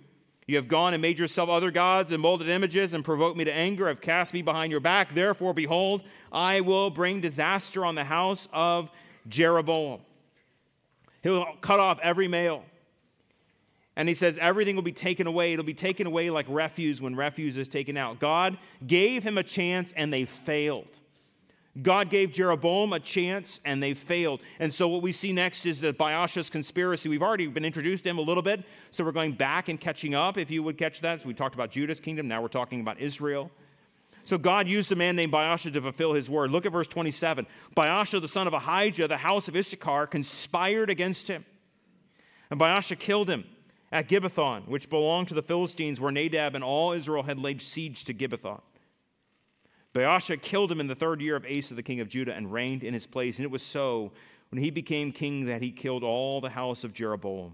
[0.46, 3.52] You have gone and made yourself other gods and molded images and provoked me to
[3.52, 5.14] anger, have cast me behind your back.
[5.14, 6.02] Therefore, behold,
[6.33, 8.90] I will bring disaster on the house of
[9.28, 10.00] Jeroboam.
[11.22, 12.64] He'll cut off every male.
[13.96, 15.52] And he says everything will be taken away.
[15.52, 18.20] It'll be taken away like refuse when refuse is taken out.
[18.20, 20.88] God gave him a chance and they failed.
[21.81, 24.40] God gave Jeroboam a chance and they failed.
[24.59, 27.09] And so, what we see next is the Baasha's conspiracy.
[27.09, 30.14] We've already been introduced to him a little bit, so we're going back and catching
[30.14, 31.22] up, if you would catch that.
[31.22, 33.50] So we talked about Judah's kingdom, now we're talking about Israel.
[34.24, 36.50] So, God used a man named Baasha to fulfill his word.
[36.50, 37.46] Look at verse 27.
[37.74, 41.42] Baasha, the son of Ahijah, the house of Issachar, conspired against him.
[42.50, 43.44] And Baasha killed him
[43.92, 48.05] at Gibbethon, which belonged to the Philistines, where Nadab and all Israel had laid siege
[48.05, 48.62] to Gibbethon.
[49.94, 52.83] Baasha killed him in the third year of Asa, the king of Judah, and reigned
[52.83, 53.37] in his place.
[53.37, 54.12] And it was so
[54.48, 57.52] when he became king that he killed all the house of Jeroboam.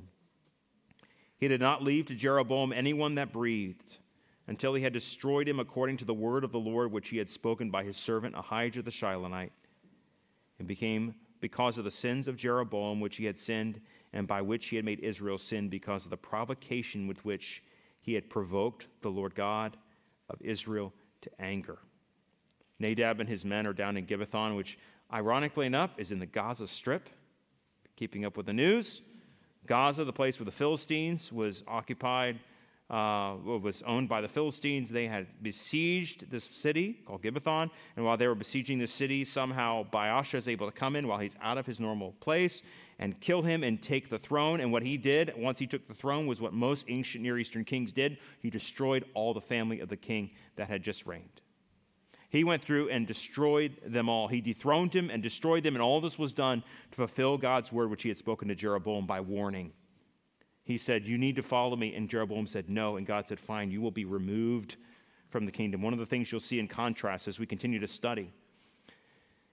[1.38, 3.98] He did not leave to Jeroboam anyone that breathed
[4.46, 7.28] until he had destroyed him according to the word of the Lord which he had
[7.28, 9.50] spoken by his servant Ahijah the Shilonite,
[10.60, 13.80] and became because of the sins of Jeroboam which he had sinned,
[14.12, 17.62] and by which he had made Israel sin, because of the provocation with which
[18.00, 19.76] he had provoked the Lord God
[20.30, 20.92] of Israel
[21.22, 21.78] to anger.
[22.78, 24.78] Nadab and his men are down in Gibbethon, which,
[25.12, 27.08] ironically enough, is in the Gaza Strip.
[27.96, 29.02] Keeping up with the news,
[29.66, 32.38] Gaza, the place where the Philistines was occupied,
[32.88, 34.88] uh, was owned by the Philistines.
[34.88, 39.84] They had besieged this city called Gibbethon, and while they were besieging the city, somehow
[39.92, 42.62] Baasha is able to come in while he's out of his normal place
[42.98, 44.60] and kill him and take the throne.
[44.60, 47.64] And what he did once he took the throne was what most ancient Near Eastern
[47.64, 51.40] kings did he destroyed all the family of the king that had just reigned.
[52.30, 54.28] He went through and destroyed them all.
[54.28, 57.88] He dethroned him and destroyed them, and all this was done to fulfill God's word,
[57.88, 59.72] which he had spoken to Jeroboam by warning.
[60.62, 61.94] He said, You need to follow me.
[61.94, 62.96] And Jeroboam said, No.
[62.96, 64.76] And God said, Fine, you will be removed
[65.30, 65.80] from the kingdom.
[65.80, 68.30] One of the things you'll see in contrast as we continue to study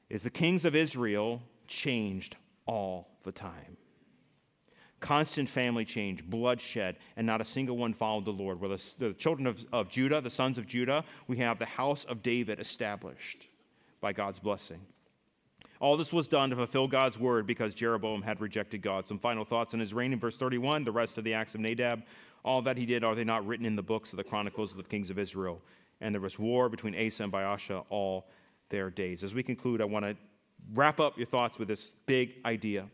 [0.10, 3.78] is the kings of Israel changed all the time
[5.06, 8.60] constant family change, bloodshed, and not a single one followed the Lord.
[8.60, 12.06] Where the, the children of, of Judah, the sons of Judah, we have the house
[12.06, 13.46] of David established
[14.02, 14.82] by God's blessing.
[15.80, 19.06] All this was done to fulfill God's word because Jeroboam had rejected God.
[19.06, 21.62] Some final thoughts on his reign in verse 31, the rest of the acts of
[21.62, 22.02] Nadab.
[22.44, 24.78] All that he did, are they not written in the books of the chronicles of
[24.78, 25.62] the kings of Israel?
[26.02, 28.28] And there was war between Asa and Baasha all
[28.70, 29.24] their days.
[29.24, 30.16] As we conclude, I want to
[30.74, 32.88] wrap up your thoughts with this big idea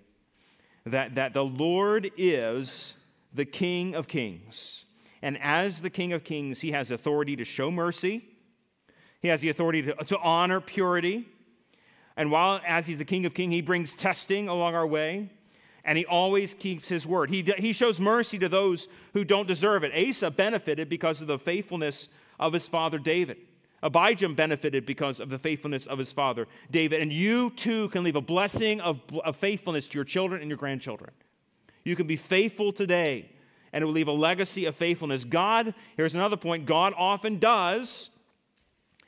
[0.86, 2.96] that, that the Lord is
[3.34, 4.86] the King of Kings.
[5.22, 8.26] And as the King of Kings, he has authority to show mercy,
[9.22, 11.28] he has the authority to, to honor purity.
[12.18, 15.30] And while, as he's the King of Kings, he brings testing along our way.
[15.86, 17.30] And he always keeps his word.
[17.30, 19.92] He, he shows mercy to those who don't deserve it.
[19.96, 23.38] Asa benefited because of the faithfulness of his father David.
[23.84, 27.02] Abijam benefited because of the faithfulness of his father, David.
[27.02, 30.58] And you too can leave a blessing of, of faithfulness to your children and your
[30.58, 31.12] grandchildren.
[31.84, 33.30] You can be faithful today,
[33.74, 35.26] and it will leave a legacy of faithfulness.
[35.26, 38.12] God, here's another point God often does,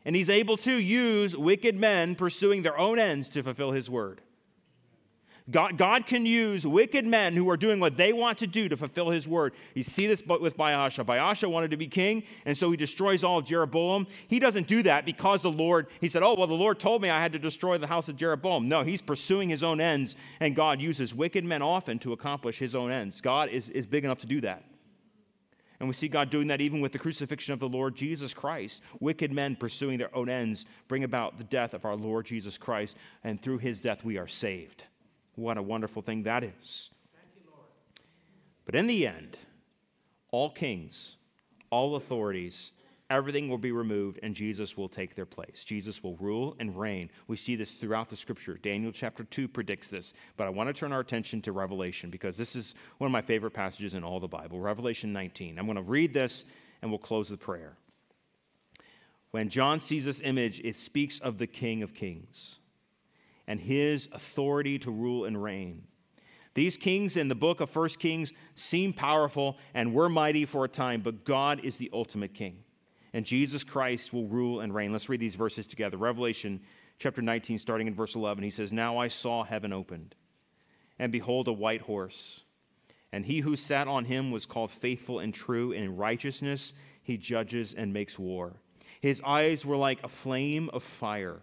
[0.05, 4.21] and he's able to use wicked men pursuing their own ends to fulfill his word.
[5.51, 8.77] God, God can use wicked men who are doing what they want to do to
[8.77, 9.53] fulfill his word.
[9.73, 11.05] You see this with Baasha.
[11.05, 14.07] Baasha wanted to be king, and so he destroys all of Jeroboam.
[14.29, 17.09] He doesn't do that because the Lord, he said, Oh, well, the Lord told me
[17.09, 18.69] I had to destroy the house of Jeroboam.
[18.69, 22.73] No, he's pursuing his own ends, and God uses wicked men often to accomplish his
[22.73, 23.19] own ends.
[23.19, 24.63] God is, is big enough to do that.
[25.81, 28.81] And we see God doing that even with the crucifixion of the Lord Jesus Christ.
[29.01, 32.95] Wicked men pursuing their own ends bring about the death of our Lord Jesus Christ,
[33.25, 34.85] and through his death we are saved.
[35.35, 36.89] What a wonderful thing that is.
[37.35, 37.51] You,
[38.65, 39.37] but in the end,
[40.31, 41.17] all kings,
[41.69, 42.71] all authorities,
[43.09, 45.63] everything will be removed and Jesus will take their place.
[45.63, 47.09] Jesus will rule and reign.
[47.27, 48.57] We see this throughout the scripture.
[48.57, 50.13] Daniel chapter 2 predicts this.
[50.37, 53.21] But I want to turn our attention to Revelation because this is one of my
[53.21, 54.59] favorite passages in all the Bible.
[54.59, 55.57] Revelation 19.
[55.57, 56.45] I'm going to read this
[56.81, 57.73] and we'll close with prayer.
[59.31, 62.57] When John sees this image, it speaks of the King of Kings
[63.47, 65.83] and his authority to rule and reign.
[66.53, 70.69] These kings in the book of First Kings seem powerful and were mighty for a
[70.69, 72.63] time, but God is the ultimate king.
[73.13, 74.91] And Jesus Christ will rule and reign.
[74.91, 75.97] Let's read these verses together.
[75.97, 76.61] Revelation
[76.99, 78.43] chapter 19, starting in verse 11.
[78.43, 80.15] He says, Now I saw heaven opened,
[80.99, 82.41] and behold, a white horse.
[83.11, 85.71] And he who sat on him was called faithful and true.
[85.71, 86.73] And in righteousness
[87.03, 88.53] he judges and makes war.
[89.01, 91.41] His eyes were like a flame of fire,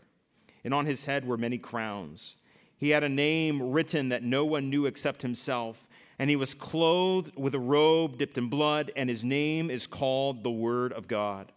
[0.65, 2.37] and on his head were many crowns.
[2.77, 5.87] He had a name written that no one knew except himself,
[6.19, 10.43] and he was clothed with a robe dipped in blood, and his name is called
[10.43, 11.53] the Word of God.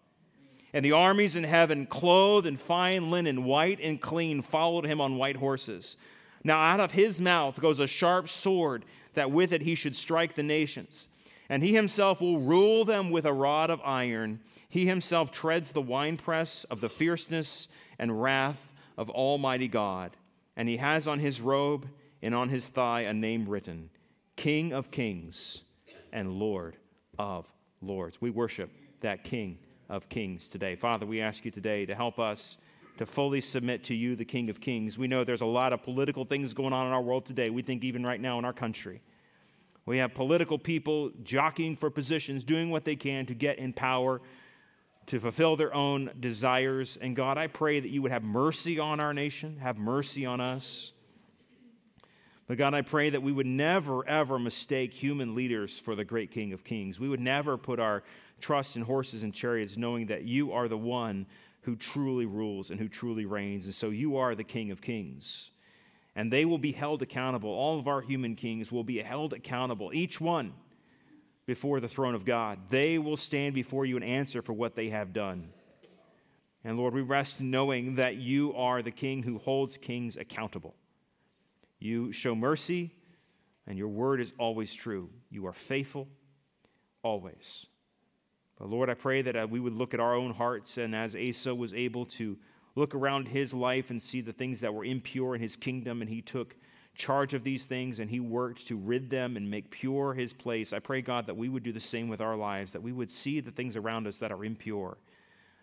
[0.73, 5.17] And the armies in heaven, clothed in fine linen, white and clean, followed him on
[5.17, 5.97] white horses.
[6.43, 8.83] Now out of his mouth goes a sharp sword,
[9.13, 11.07] that with it he should strike the nations.
[11.47, 14.39] And he himself will rule them with a rod of iron.
[14.67, 17.67] He himself treads the winepress of the fierceness
[17.99, 20.15] and wrath of Almighty God
[20.55, 21.87] and he has on his robe
[22.21, 23.89] and on his thigh a name written
[24.35, 25.63] King of Kings
[26.11, 26.77] and Lord
[27.19, 28.19] of Lords.
[28.21, 28.69] We worship
[29.01, 29.57] that King
[29.89, 30.75] of Kings today.
[30.75, 32.57] Father, we ask you today to help us
[32.97, 34.97] to fully submit to you, the King of Kings.
[34.97, 37.49] We know there's a lot of political things going on in our world today.
[37.49, 39.01] We think even right now in our country.
[39.85, 44.21] We have political people jockeying for positions, doing what they can to get in power,
[45.07, 46.97] to fulfill their own desires.
[47.01, 50.39] And God, I pray that you would have mercy on our nation, have mercy on
[50.39, 50.93] us.
[52.47, 56.31] But God, I pray that we would never, ever mistake human leaders for the great
[56.31, 56.99] King of Kings.
[56.99, 58.03] We would never put our
[58.41, 61.25] trust in horses and chariots, knowing that you are the one
[61.61, 63.65] who truly rules and who truly reigns.
[63.65, 65.49] And so you are the King of Kings.
[66.15, 67.49] And they will be held accountable.
[67.49, 70.53] All of our human kings will be held accountable, each one
[71.45, 72.59] before the throne of God.
[72.69, 75.49] They will stand before you and answer for what they have done.
[76.63, 80.75] And Lord, we rest knowing that you are the King who holds kings accountable.
[81.79, 82.91] You show mercy,
[83.67, 85.09] and your word is always true.
[85.29, 86.07] You are faithful
[87.03, 87.65] always.
[88.57, 91.15] But Lord, I pray that uh, we would look at our own hearts, and as
[91.15, 92.37] Asa was able to
[92.75, 96.09] look around his life and see the things that were impure in his kingdom, and
[96.09, 96.55] he took
[96.95, 100.73] charge of these things and he worked to rid them and make pure his place.
[100.73, 103.09] I pray, God, that we would do the same with our lives, that we would
[103.09, 104.97] see the things around us that are impure.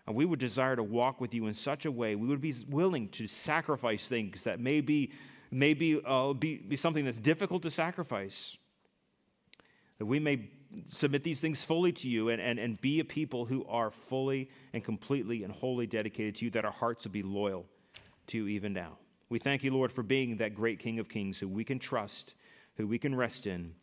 [0.07, 2.55] And we would desire to walk with you in such a way, we would be
[2.69, 5.11] willing to sacrifice things that may be,
[5.51, 8.57] may be, uh, be, be something that's difficult to sacrifice.
[9.99, 10.49] That we may
[10.85, 14.49] submit these things fully to you and, and, and be a people who are fully
[14.73, 17.65] and completely and wholly dedicated to you, that our hearts would be loyal
[18.27, 18.97] to you even now.
[19.31, 22.33] We thank you, Lord, for being that great King of Kings who we can trust,
[22.75, 23.75] who we can rest in.